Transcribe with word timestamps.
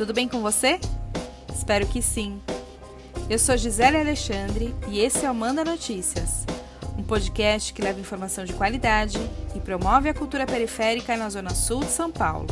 Tudo 0.00 0.14
bem 0.14 0.26
com 0.26 0.40
você? 0.40 0.80
Espero 1.54 1.86
que 1.86 2.00
sim. 2.00 2.40
Eu 3.28 3.38
sou 3.38 3.54
Gisele 3.54 3.98
Alexandre 3.98 4.74
e 4.88 4.98
esse 4.98 5.26
é 5.26 5.30
o 5.30 5.34
Manda 5.34 5.62
Notícias, 5.62 6.46
um 6.96 7.02
podcast 7.02 7.70
que 7.74 7.82
leva 7.82 8.00
informação 8.00 8.46
de 8.46 8.54
qualidade 8.54 9.18
e 9.54 9.60
promove 9.60 10.08
a 10.08 10.14
cultura 10.14 10.46
periférica 10.46 11.18
na 11.18 11.28
Zona 11.28 11.50
Sul 11.50 11.80
de 11.80 11.90
São 11.90 12.10
Paulo. 12.10 12.46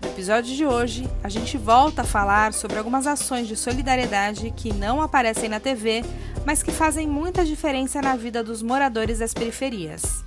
No 0.00 0.08
episódio 0.08 0.56
de 0.56 0.64
hoje, 0.64 1.06
a 1.22 1.28
gente 1.28 1.58
volta 1.58 2.00
a 2.00 2.06
falar 2.06 2.54
sobre 2.54 2.78
algumas 2.78 3.06
ações 3.06 3.46
de 3.46 3.54
solidariedade 3.54 4.50
que 4.56 4.72
não 4.72 5.02
aparecem 5.02 5.50
na 5.50 5.60
TV, 5.60 6.02
mas 6.46 6.62
que 6.62 6.72
fazem 6.72 7.06
muita 7.06 7.44
diferença 7.44 8.00
na 8.00 8.16
vida 8.16 8.42
dos 8.42 8.62
moradores 8.62 9.18
das 9.18 9.34
periferias. 9.34 10.26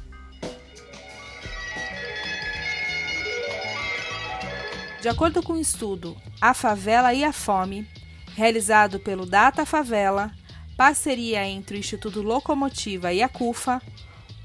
De 5.01 5.09
acordo 5.09 5.41
com 5.41 5.53
o 5.53 5.55
um 5.55 5.59
estudo 5.59 6.15
A 6.39 6.53
Favela 6.53 7.11
e 7.11 7.23
a 7.23 7.33
Fome, 7.33 7.87
realizado 8.35 8.99
pelo 8.99 9.25
Data 9.25 9.65
Favela, 9.65 10.31
parceria 10.77 11.43
entre 11.43 11.75
o 11.75 11.79
Instituto 11.79 12.21
Locomotiva 12.21 13.11
e 13.11 13.23
a 13.23 13.27
CUFA, 13.27 13.81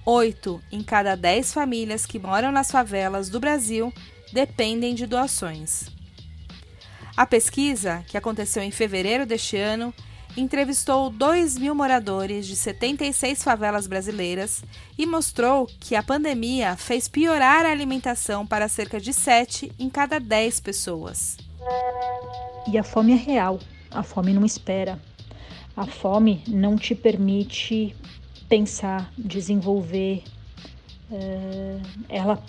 oito 0.06 0.62
em 0.72 0.82
cada 0.82 1.14
dez 1.14 1.52
famílias 1.52 2.06
que 2.06 2.18
moram 2.18 2.50
nas 2.50 2.70
favelas 2.70 3.28
do 3.28 3.38
Brasil 3.38 3.92
dependem 4.32 4.94
de 4.94 5.06
doações. 5.06 5.90
A 7.14 7.26
pesquisa, 7.26 8.02
que 8.08 8.16
aconteceu 8.16 8.62
em 8.62 8.70
fevereiro 8.70 9.26
deste 9.26 9.58
ano, 9.58 9.92
entrevistou 10.36 11.08
2 11.10 11.58
mil 11.58 11.74
moradores 11.74 12.46
de 12.46 12.54
76 12.54 13.42
favelas 13.42 13.86
brasileiras 13.86 14.62
e 14.98 15.06
mostrou 15.06 15.66
que 15.80 15.94
a 15.94 16.02
pandemia 16.02 16.76
fez 16.76 17.08
piorar 17.08 17.64
a 17.64 17.70
alimentação 17.70 18.46
para 18.46 18.68
cerca 18.68 19.00
de 19.00 19.12
7 19.12 19.72
em 19.78 19.88
cada 19.88 20.20
10 20.20 20.60
pessoas. 20.60 21.36
E 22.70 22.76
a 22.76 22.82
fome 22.82 23.12
é 23.12 23.16
real, 23.16 23.58
a 23.90 24.02
fome 24.02 24.32
não 24.32 24.44
espera. 24.44 25.00
A 25.76 25.86
fome 25.86 26.42
não 26.48 26.76
te 26.76 26.94
permite 26.94 27.94
pensar, 28.48 29.12
desenvolver. 29.16 30.22
É, 31.10 31.78
ela 32.08 32.42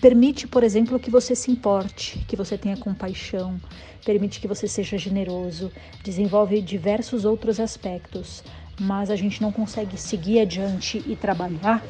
Permite, 0.00 0.46
por 0.46 0.62
exemplo, 0.62 0.98
que 0.98 1.10
você 1.10 1.34
se 1.34 1.50
importe, 1.50 2.18
que 2.28 2.36
você 2.36 2.58
tenha 2.58 2.76
compaixão, 2.76 3.58
permite 4.04 4.40
que 4.40 4.46
você 4.46 4.68
seja 4.68 4.98
generoso, 4.98 5.72
desenvolve 6.04 6.60
diversos 6.60 7.24
outros 7.24 7.58
aspectos, 7.58 8.44
mas 8.78 9.10
a 9.10 9.16
gente 9.16 9.40
não 9.40 9.50
consegue 9.50 9.96
seguir 9.98 10.40
adiante 10.40 11.02
e 11.06 11.16
trabalhar 11.16 11.82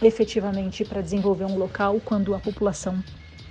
efetivamente 0.00 0.84
para 0.84 1.02
desenvolver 1.02 1.44
um 1.44 1.58
local 1.58 2.00
quando 2.02 2.34
a 2.34 2.38
população 2.38 3.02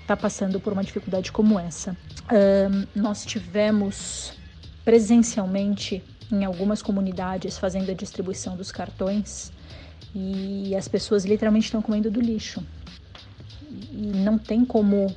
está 0.01 0.17
passando 0.17 0.59
por 0.59 0.73
uma 0.73 0.83
dificuldade 0.83 1.31
como 1.31 1.59
essa. 1.59 1.95
Um, 2.31 2.99
nós 2.99 3.25
tivemos 3.25 4.33
presencialmente 4.83 6.03
em 6.31 6.45
algumas 6.45 6.81
comunidades 6.81 7.57
fazendo 7.59 7.91
a 7.91 7.93
distribuição 7.93 8.57
dos 8.57 8.71
cartões 8.71 9.51
e 10.15 10.75
as 10.75 10.87
pessoas 10.87 11.25
literalmente 11.25 11.65
estão 11.65 11.81
comendo 11.81 12.09
do 12.09 12.19
lixo 12.19 12.63
e 13.91 14.11
não 14.17 14.37
tem 14.37 14.65
como 14.65 15.13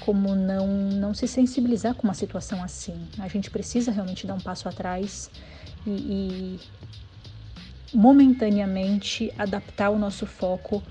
como 0.00 0.36
não 0.36 0.66
não 0.66 1.14
se 1.14 1.26
sensibilizar 1.26 1.94
com 1.94 2.06
uma 2.06 2.14
situação 2.14 2.62
assim. 2.62 2.96
A 3.18 3.28
gente 3.28 3.50
precisa 3.50 3.90
realmente 3.90 4.26
dar 4.26 4.34
um 4.34 4.40
passo 4.40 4.68
atrás 4.68 5.30
e, 5.86 5.90
e 5.90 6.60
momentaneamente 7.92 9.32
adaptar 9.38 9.90
o 9.90 9.98
nosso 9.98 10.26
foco 10.26 10.82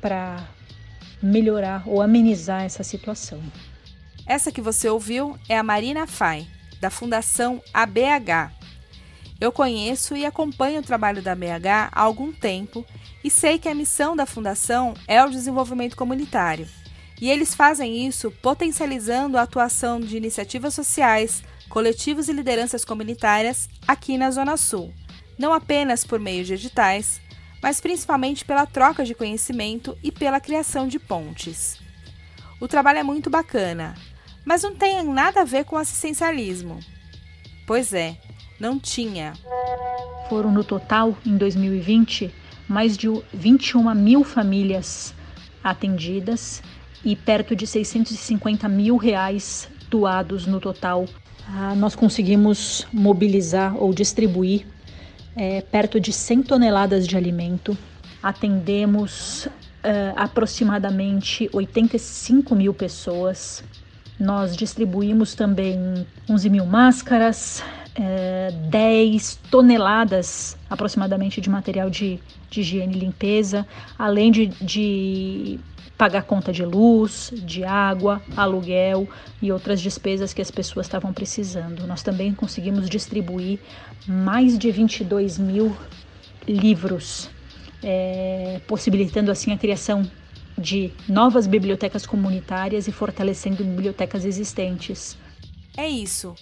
para 0.00 0.46
melhorar 1.22 1.82
ou 1.86 2.02
amenizar 2.02 2.62
essa 2.62 2.82
situação. 2.82 3.40
Essa 4.26 4.52
que 4.52 4.60
você 4.60 4.88
ouviu 4.88 5.38
é 5.48 5.56
a 5.56 5.62
Marina 5.62 6.06
Fai, 6.06 6.46
da 6.80 6.90
Fundação 6.90 7.62
ABH. 7.72 8.63
Eu 9.40 9.50
conheço 9.50 10.16
e 10.16 10.24
acompanho 10.24 10.80
o 10.80 10.84
trabalho 10.84 11.20
da 11.20 11.32
ABH 11.32 11.90
há 11.92 12.00
algum 12.00 12.32
tempo 12.32 12.84
e 13.22 13.30
sei 13.30 13.58
que 13.58 13.68
a 13.68 13.74
missão 13.74 14.14
da 14.14 14.26
Fundação 14.26 14.94
é 15.08 15.22
o 15.24 15.30
desenvolvimento 15.30 15.96
comunitário. 15.96 16.68
E 17.20 17.30
eles 17.30 17.54
fazem 17.54 18.06
isso 18.06 18.30
potencializando 18.30 19.36
a 19.36 19.42
atuação 19.42 20.00
de 20.00 20.16
iniciativas 20.16 20.74
sociais, 20.74 21.42
coletivos 21.68 22.28
e 22.28 22.32
lideranças 22.32 22.84
comunitárias 22.84 23.68
aqui 23.86 24.16
na 24.18 24.30
Zona 24.30 24.56
Sul, 24.56 24.92
não 25.38 25.52
apenas 25.52 26.04
por 26.04 26.20
meio 26.20 26.44
de 26.44 26.54
editais, 26.54 27.20
mas 27.62 27.80
principalmente 27.80 28.44
pela 28.44 28.66
troca 28.66 29.04
de 29.04 29.14
conhecimento 29.14 29.96
e 30.02 30.12
pela 30.12 30.40
criação 30.40 30.86
de 30.86 30.98
pontes. 30.98 31.78
O 32.60 32.68
trabalho 32.68 32.98
é 32.98 33.02
muito 33.02 33.30
bacana, 33.30 33.94
mas 34.44 34.62
não 34.62 34.74
tem 34.74 35.02
nada 35.02 35.40
a 35.40 35.44
ver 35.44 35.64
com 35.64 35.76
assistencialismo. 35.76 36.78
Pois 37.66 37.92
é, 37.94 38.18
não 38.64 38.78
tinha. 38.78 39.34
Foram 40.30 40.50
no 40.50 40.64
total, 40.64 41.14
em 41.26 41.36
2020, 41.36 42.32
mais 42.66 42.96
de 42.96 43.08
21 43.34 43.94
mil 43.94 44.24
famílias 44.24 45.14
atendidas 45.62 46.62
e 47.04 47.14
perto 47.14 47.54
de 47.54 47.66
650 47.66 48.66
mil 48.66 48.96
reais 48.96 49.68
doados 49.90 50.46
no 50.46 50.60
total. 50.60 51.04
Ah, 51.46 51.74
nós 51.76 51.94
conseguimos 51.94 52.86
mobilizar 52.90 53.76
ou 53.76 53.92
distribuir 53.92 54.66
é, 55.36 55.60
perto 55.60 56.00
de 56.00 56.10
100 56.10 56.44
toneladas 56.44 57.06
de 57.06 57.18
alimento. 57.18 57.76
Atendemos 58.22 59.46
é, 59.82 60.14
aproximadamente 60.16 61.50
85 61.52 62.54
mil 62.54 62.72
pessoas. 62.72 63.62
Nós 64.18 64.56
distribuímos 64.56 65.34
também 65.34 66.06
11 66.30 66.48
mil 66.48 66.64
máscaras, 66.64 67.62
é, 67.94 68.50
10 68.70 69.38
toneladas 69.50 70.56
aproximadamente 70.68 71.40
de 71.40 71.48
material 71.48 71.88
de, 71.88 72.18
de 72.50 72.60
higiene 72.60 72.96
e 72.96 72.98
limpeza, 72.98 73.66
além 73.98 74.32
de, 74.32 74.46
de 74.46 75.60
pagar 75.96 76.22
conta 76.22 76.52
de 76.52 76.64
luz, 76.64 77.32
de 77.34 77.64
água, 77.64 78.20
aluguel 78.36 79.08
e 79.40 79.52
outras 79.52 79.80
despesas 79.80 80.32
que 80.32 80.42
as 80.42 80.50
pessoas 80.50 80.86
estavam 80.86 81.12
precisando. 81.12 81.86
Nós 81.86 82.02
também 82.02 82.34
conseguimos 82.34 82.88
distribuir 82.88 83.60
mais 84.06 84.58
de 84.58 84.70
22 84.70 85.38
mil 85.38 85.76
livros, 86.48 87.30
é, 87.82 88.60
possibilitando 88.66 89.30
assim 89.30 89.52
a 89.52 89.58
criação 89.58 90.08
de 90.58 90.92
novas 91.08 91.46
bibliotecas 91.46 92.06
comunitárias 92.06 92.86
e 92.86 92.92
fortalecendo 92.92 93.64
bibliotecas 93.64 94.24
existentes. 94.24 95.16
É 95.76 95.88
isso. 95.88 96.34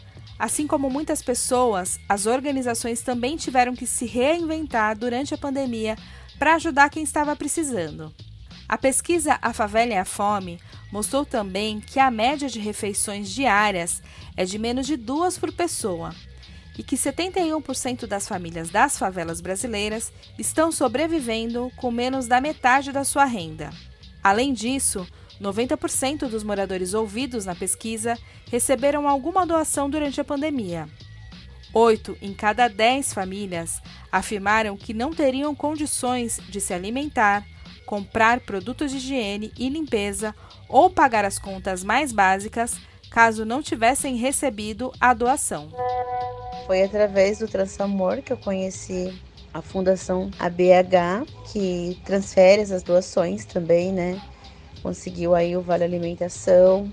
Assim 0.43 0.67
como 0.67 0.91
muitas 0.91 1.23
pessoas, 1.23 2.01
as 2.09 2.27
organizações 2.27 3.01
também 3.01 3.37
tiveram 3.37 3.77
que 3.77 3.87
se 3.87 4.07
reinventar 4.07 4.99
durante 4.99 5.33
a 5.33 5.39
pandemia 5.39 5.97
para 6.37 6.57
ajudar 6.57 6.91
quem 6.91 7.05
estava 7.05 7.37
precisando. 7.37 8.13
A 8.69 8.77
pesquisa 8.77 9.39
A 9.41 9.53
Favela 9.53 9.93
e 9.93 9.97
a 9.97 10.05
Fome 10.05 10.59
mostrou 10.91 11.25
também 11.25 11.79
que 11.79 12.01
a 12.01 12.11
média 12.11 12.49
de 12.49 12.59
refeições 12.59 13.31
diárias 13.31 14.03
é 14.37 14.45
de 14.45 14.59
menos 14.59 14.85
de 14.85 14.97
duas 14.97 15.39
por 15.39 15.53
pessoa 15.53 16.13
e 16.77 16.83
que 16.83 16.97
71% 16.97 18.05
das 18.07 18.27
famílias 18.27 18.69
das 18.69 18.99
favelas 18.99 19.41
brasileiras 19.41 20.13
estão 20.37 20.73
sobrevivendo 20.73 21.71
com 21.77 21.93
menos 21.93 22.27
da 22.27 22.41
metade 22.41 22.91
da 22.91 23.05
sua 23.05 23.27
renda. 23.27 23.71
Além 24.25 24.53
disso, 24.53 25.07
90% 25.43 26.29
dos 26.29 26.45
moradores 26.45 26.95
ouvidos 26.95 27.45
na 27.45 27.55
pesquisa 27.55 28.17
receberam 28.51 29.09
alguma 29.09 29.45
doação 29.45 29.91
durante 29.91 30.21
a 30.21 30.25
pandemia. 30.25 30.89
Oito 31.75 32.17
em 32.23 32.33
cada 32.33 32.69
dez 32.69 33.13
famílias 33.13 33.81
afirmaram 34.11 34.77
que 34.77 34.95
não 34.95 35.11
teriam 35.11 35.55
condições 35.55 36.39
de 36.49 36.61
se 36.61 36.73
alimentar, 36.73 37.45
comprar 37.87 38.41
produtos 38.41 38.91
de 38.91 38.99
higiene 38.99 39.53
e 39.59 39.69
limpeza 39.69 40.35
ou 40.69 40.89
pagar 40.89 41.25
as 41.25 41.39
contas 41.39 41.83
mais 41.83 42.13
básicas 42.13 42.77
caso 43.11 43.45
não 43.45 43.63
tivessem 43.63 44.17
recebido 44.17 44.93
a 45.01 45.13
doação. 45.13 45.69
Foi 46.67 46.83
através 46.83 47.39
do 47.39 47.49
Transamor 47.49 48.23
que 48.23 48.33
eu 48.33 48.37
conheci 48.37 49.13
a 49.53 49.61
Fundação 49.61 50.31
ABH, 50.39 51.27
que 51.53 52.01
transfere 52.05 52.63
essas 52.63 52.83
doações 52.83 53.45
também, 53.45 53.93
né? 53.93 54.21
Conseguiu 54.83 55.35
aí 55.35 55.57
o 55.57 55.61
Vale 55.61 55.85
Alimentação. 55.85 56.91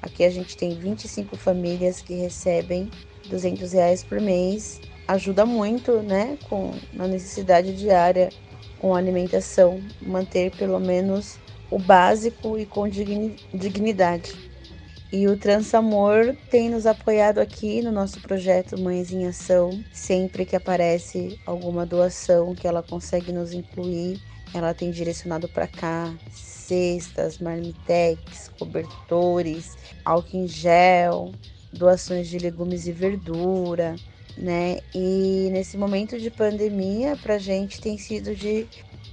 Aqui 0.00 0.24
a 0.24 0.30
gente 0.30 0.56
tem 0.56 0.74
25 0.74 1.36
famílias 1.36 2.00
que 2.00 2.14
recebem 2.14 2.90
200 3.28 3.72
reais 3.72 4.02
por 4.02 4.20
mês. 4.20 4.80
Ajuda 5.06 5.44
muito, 5.44 6.02
né, 6.02 6.38
com 6.48 6.72
a 6.98 7.06
necessidade 7.06 7.76
diária 7.76 8.30
com 8.78 8.94
alimentação, 8.94 9.82
manter 10.00 10.54
pelo 10.56 10.78
menos 10.78 11.36
o 11.70 11.78
básico 11.78 12.58
e 12.58 12.64
com 12.64 12.88
dignidade. 12.88 14.34
E 15.10 15.26
o 15.26 15.38
Transamor 15.38 16.36
tem 16.50 16.68
nos 16.68 16.84
apoiado 16.84 17.38
aqui 17.38 17.80
no 17.80 17.90
nosso 17.90 18.20
projeto 18.20 18.78
Mães 18.78 19.10
em 19.10 19.26
Ação. 19.26 19.82
Sempre 19.90 20.44
que 20.44 20.54
aparece 20.54 21.40
alguma 21.46 21.86
doação 21.86 22.54
que 22.54 22.68
ela 22.68 22.82
consegue 22.82 23.32
nos 23.32 23.54
incluir, 23.54 24.20
ela 24.52 24.74
tem 24.74 24.90
direcionado 24.90 25.48
para 25.48 25.66
cá 25.66 26.12
cestas, 26.68 27.38
marmitex, 27.38 28.50
cobertores, 28.58 29.76
álcool 30.04 30.36
em 30.36 30.46
gel, 30.46 31.32
doações 31.72 32.28
de 32.28 32.38
legumes 32.38 32.86
e 32.86 32.92
verdura, 32.92 33.96
né? 34.36 34.78
E 34.94 35.48
nesse 35.50 35.76
momento 35.76 36.18
de 36.18 36.30
pandemia, 36.30 37.16
para 37.16 37.34
a 37.34 37.38
gente 37.38 37.80
tem 37.80 37.96
sido 37.96 38.34
de 38.34 38.66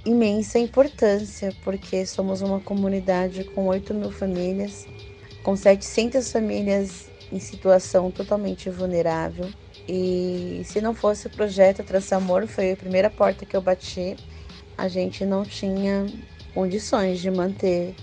imensa 0.04 0.58
importância, 0.58 1.52
porque 1.64 2.06
somos 2.06 2.42
uma 2.42 2.60
comunidade 2.60 3.42
com 3.44 3.66
8 3.66 3.92
mil 3.92 4.12
famílias 4.12 4.86
com 5.46 5.54
700 5.54 6.32
famílias 6.32 7.08
em 7.30 7.38
situação 7.38 8.10
totalmente 8.10 8.68
vulnerável. 8.68 9.48
E 9.88 10.60
se 10.64 10.80
não 10.80 10.92
fosse 10.92 11.28
o 11.28 11.30
projeto 11.30 11.84
Transamor, 11.84 12.48
foi 12.48 12.72
a 12.72 12.76
primeira 12.76 13.08
porta 13.08 13.46
que 13.46 13.56
eu 13.56 13.62
bati, 13.62 14.16
a 14.76 14.88
gente 14.88 15.24
não 15.24 15.44
tinha 15.44 16.06
condições 16.54 17.20
de 17.20 17.30
manter 17.30 17.94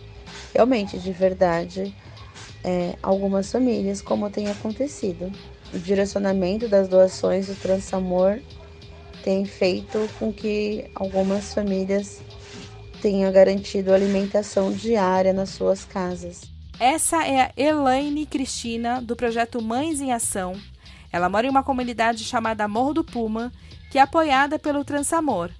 realmente, 0.53 0.97
de 0.99 1.11
verdade, 1.11 1.95
é, 2.63 2.95
algumas 3.01 3.51
famílias, 3.51 4.01
como 4.01 4.29
tem 4.29 4.49
acontecido. 4.49 5.31
O 5.73 5.79
direcionamento 5.79 6.67
das 6.67 6.87
doações 6.87 7.47
do 7.47 7.55
Transamor 7.55 8.39
tem 9.23 9.45
feito 9.45 10.07
com 10.19 10.31
que 10.31 10.85
algumas 10.93 11.53
famílias 11.53 12.21
tenham 13.01 13.31
garantido 13.31 13.93
alimentação 13.93 14.71
diária 14.71 15.33
nas 15.33 15.49
suas 15.49 15.83
casas. 15.83 16.41
Essa 16.79 17.25
é 17.25 17.41
a 17.41 17.51
Elaine 17.55 18.25
Cristina, 18.25 19.01
do 19.01 19.15
projeto 19.15 19.61
Mães 19.61 19.99
em 19.99 20.11
Ação. 20.11 20.53
Ela 21.11 21.29
mora 21.29 21.45
em 21.45 21.49
uma 21.49 21.63
comunidade 21.63 22.23
chamada 22.23 22.67
Morro 22.67 22.93
do 22.93 23.03
Puma, 23.03 23.51
que 23.91 23.97
é 23.97 24.01
apoiada 24.01 24.57
pelo 24.57 24.83
Transamor, 24.83 25.51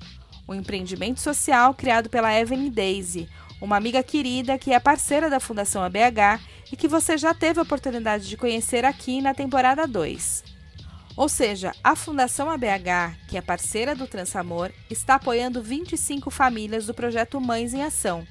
um 0.48 0.54
empreendimento 0.54 1.20
social 1.20 1.74
criado 1.74 2.10
pela 2.10 2.34
Evelyn 2.34 2.70
Daisy, 2.70 3.30
uma 3.62 3.78
amiga 3.78 4.04
querida 4.04 4.58
que 4.58 4.74
é 4.74 4.80
parceira 4.80 5.30
da 5.30 5.40
Fundação 5.40 5.84
ABH 5.84 6.42
e 6.72 6.76
que 6.76 6.88
você 6.88 7.18
já 7.18 7.34
teve 7.34 7.60
a 7.60 7.64
oportunidade 7.64 8.28
de 8.28 8.38
conhecer 8.38 8.86
aqui 8.86 9.22
na 9.22 9.34
temporada 9.34 9.88
2. 9.88 10.44
Ou 11.16 11.30
seja, 11.30 11.74
a 11.84 11.96
Fundação 11.96 12.50
ABH, 12.50 13.18
que 13.28 13.38
é 13.38 13.42
parceira 13.42 13.96
do 13.96 14.08
Transamor, 14.08 14.72
está 14.90 15.16
apoiando 15.16 15.62
25 15.62 16.32
famílias 16.32 16.86
do 16.86 16.94
projeto 16.94 17.40
Mães 17.40 17.74
em 17.74 17.84
Ação, 17.84 18.26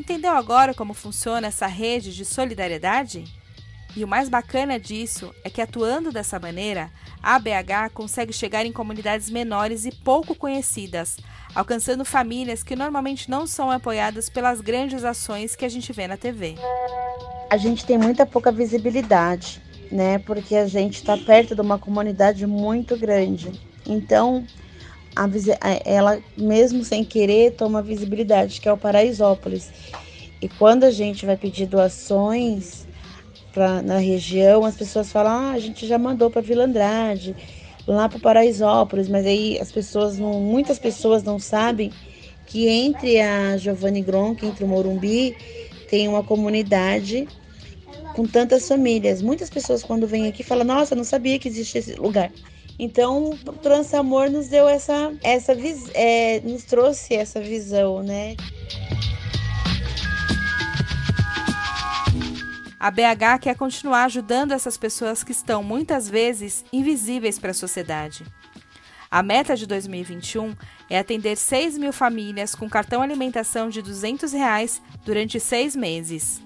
Entendeu 0.00 0.32
agora 0.34 0.72
como 0.72 0.94
funciona 0.94 1.48
essa 1.48 1.66
rede 1.66 2.16
de 2.16 2.24
solidariedade? 2.24 3.22
E 3.96 4.04
o 4.04 4.08
mais 4.08 4.28
bacana 4.28 4.78
disso 4.78 5.34
é 5.42 5.50
que 5.50 5.60
atuando 5.60 6.12
dessa 6.12 6.38
maneira, 6.38 6.90
a 7.22 7.34
ABH 7.34 7.90
consegue 7.92 8.32
chegar 8.32 8.64
em 8.64 8.72
comunidades 8.72 9.28
menores 9.28 9.84
e 9.84 9.90
pouco 9.90 10.34
conhecidas, 10.34 11.16
alcançando 11.54 12.04
famílias 12.04 12.62
que 12.62 12.76
normalmente 12.76 13.28
não 13.28 13.46
são 13.46 13.70
apoiadas 13.70 14.28
pelas 14.28 14.60
grandes 14.60 15.02
ações 15.04 15.56
que 15.56 15.64
a 15.64 15.68
gente 15.68 15.92
vê 15.92 16.06
na 16.06 16.16
TV. 16.16 16.54
A 17.50 17.56
gente 17.56 17.84
tem 17.84 17.98
muita 17.98 18.24
pouca 18.24 18.52
visibilidade, 18.52 19.60
né? 19.90 20.20
Porque 20.20 20.54
a 20.54 20.68
gente 20.68 20.94
está 20.94 21.16
perto 21.16 21.54
de 21.56 21.60
uma 21.60 21.78
comunidade 21.78 22.46
muito 22.46 22.96
grande. 22.96 23.50
Então, 23.84 24.46
a, 25.16 25.28
ela, 25.84 26.20
mesmo 26.36 26.84
sem 26.84 27.04
querer, 27.04 27.54
toma 27.54 27.82
visibilidade, 27.82 28.60
que 28.60 28.68
é 28.68 28.72
o 28.72 28.76
Paraisópolis. 28.76 29.68
E 30.40 30.48
quando 30.48 30.84
a 30.84 30.92
gente 30.92 31.26
vai 31.26 31.36
pedir 31.36 31.66
doações 31.66 32.88
pra, 33.52 33.82
na 33.82 33.98
região, 33.98 34.64
as 34.64 34.76
pessoas 34.76 35.10
falam: 35.12 35.32
ah, 35.32 35.50
a 35.52 35.58
gente 35.58 35.86
já 35.86 35.98
mandou 35.98 36.30
para 36.30 36.40
Vila 36.42 36.64
Andrade, 36.64 37.36
lá 37.86 38.08
para 38.08 38.18
Paraisópolis, 38.20 39.08
mas 39.08 39.26
aí 39.26 39.58
as 39.60 39.70
pessoas 39.72 40.18
não, 40.18 40.40
muitas 40.40 40.78
pessoas 40.78 41.22
não 41.22 41.38
sabem 41.38 41.90
que 42.46 42.68
entre 42.68 43.20
a 43.20 43.56
Giovanni 43.56 44.02
Gronk, 44.02 44.44
entre 44.46 44.64
o 44.64 44.68
Morumbi, 44.68 45.36
tem 45.86 46.08
uma 46.08 46.24
comunidade 46.24 47.30
com 48.12 48.26
tantas 48.26 48.66
famílias. 48.68 49.22
Muitas 49.22 49.50
pessoas 49.50 49.82
quando 49.84 50.06
vêm 50.06 50.28
aqui 50.28 50.42
falam: 50.42 50.64
"Nossa, 50.66 50.94
não 50.94 51.04
sabia 51.04 51.38
que 51.38 51.48
existia 51.48 51.80
esse 51.80 51.94
lugar". 51.96 52.32
Então, 52.78 53.38
o 53.46 53.58
Transamor 53.58 54.30
nos 54.30 54.48
deu 54.48 54.68
essa, 54.68 55.14
essa 55.22 55.54
é, 55.94 56.40
nos 56.42 56.64
trouxe 56.64 57.14
essa 57.14 57.40
visão, 57.40 58.02
né? 58.02 58.38
A 62.80 62.90
BH 62.90 63.40
quer 63.42 63.54
continuar 63.56 64.04
ajudando 64.04 64.52
essas 64.52 64.78
pessoas 64.78 65.22
que 65.22 65.32
estão 65.32 65.62
muitas 65.62 66.08
vezes 66.08 66.64
invisíveis 66.72 67.38
para 67.38 67.50
a 67.50 67.54
sociedade. 67.54 68.24
A 69.10 69.22
meta 69.22 69.54
de 69.54 69.66
2021 69.66 70.56
é 70.88 70.98
atender 70.98 71.36
6 71.36 71.76
mil 71.76 71.92
famílias 71.92 72.54
com 72.54 72.70
cartão 72.70 73.02
alimentação 73.02 73.68
de 73.68 73.82
200 73.82 74.32
reais 74.32 74.80
durante 75.04 75.38
seis 75.38 75.76
meses. 75.76 76.40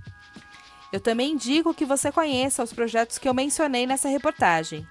Eu 0.92 1.00
também 1.00 1.32
indico 1.32 1.74
que 1.74 1.84
você 1.84 2.12
conheça 2.12 2.64
os 2.64 2.72
projetos 2.72 3.18
que 3.18 3.28
eu 3.28 3.34
mencionei 3.34 3.88
nessa 3.88 4.08
reportagem. 4.08 4.88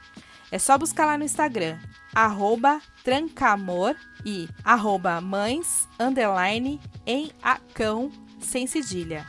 É 0.50 0.58
só 0.58 0.76
buscar 0.76 1.06
lá 1.06 1.16
no 1.16 1.22
Instagram, 1.22 1.78
arroba 2.12 2.80
trancamor 3.04 3.94
e 4.26 4.48
arroba 4.64 5.20
mães, 5.20 5.88
underline, 6.00 6.80
em 7.06 7.30
acão, 7.40 8.10
sem 8.40 8.66
cedilha. 8.66 9.24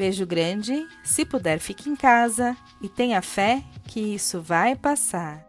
Beijo 0.00 0.24
grande, 0.24 0.88
se 1.04 1.26
puder 1.26 1.58
fique 1.58 1.90
em 1.90 1.94
casa 1.94 2.56
e 2.80 2.88
tenha 2.88 3.20
fé 3.20 3.62
que 3.84 4.00
isso 4.00 4.40
vai 4.40 4.74
passar. 4.74 5.44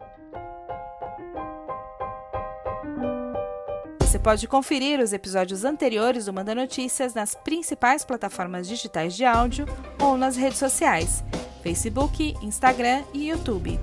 Você 4.02 4.20
pode 4.20 4.50
conferir 4.50 5.00
os 5.00 5.14
episódios 5.14 5.64
anteriores 5.64 6.26
do 6.26 6.34
Manda 6.34 6.54
Notícias 6.54 7.14
nas 7.14 7.34
principais 7.34 8.04
plataformas 8.04 8.68
digitais 8.68 9.16
de 9.16 9.24
áudio 9.24 9.66
ou 9.98 10.18
nas 10.18 10.36
redes 10.36 10.60
sociais. 10.60 11.24
Facebook, 11.64 12.36
Instagram 12.42 13.04
e 13.14 13.30
YouTube. 13.30 13.80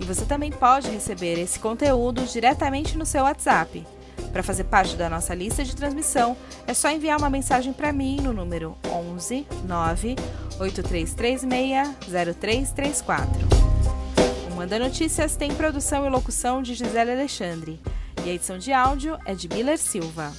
E 0.00 0.04
você 0.04 0.24
também 0.24 0.50
pode 0.50 0.90
receber 0.90 1.38
esse 1.38 1.60
conteúdo 1.60 2.24
diretamente 2.24 2.98
no 2.98 3.06
seu 3.06 3.22
WhatsApp. 3.22 3.86
Para 4.32 4.42
fazer 4.42 4.64
parte 4.64 4.96
da 4.96 5.10
nossa 5.10 5.34
lista 5.34 5.62
de 5.62 5.76
transmissão, 5.76 6.36
é 6.66 6.72
só 6.72 6.90
enviar 6.90 7.18
uma 7.18 7.28
mensagem 7.28 7.72
para 7.72 7.92
mim 7.92 8.20
no 8.20 8.32
número 8.32 8.76
11 8.86 9.46
9 9.66 10.16
8336 10.58 11.96
0334. 12.08 13.30
O 14.50 14.54
Manda 14.54 14.78
Notícias 14.78 15.36
tem 15.36 15.54
produção 15.54 16.06
e 16.06 16.08
locução 16.08 16.62
de 16.62 16.74
Gisele 16.74 17.12
Alexandre 17.12 17.78
e 18.24 18.30
a 18.30 18.32
edição 18.32 18.56
de 18.56 18.72
áudio 18.72 19.18
é 19.26 19.34
de 19.34 19.48
Miller 19.48 19.78
Silva. 19.78 20.32